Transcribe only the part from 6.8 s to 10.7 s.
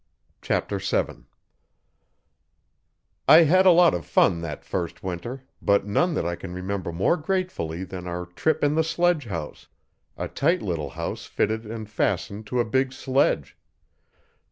more gratefully than our trip in the sledgehouse a tight